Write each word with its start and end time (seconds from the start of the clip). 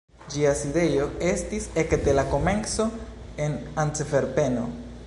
Ĝia 0.35 0.51
sidejo 0.61 1.05
estis 1.33 1.67
ekde 1.83 2.17
la 2.21 2.25
komenco 2.33 2.89
en 3.47 3.61
Antverpeno. 3.87 4.69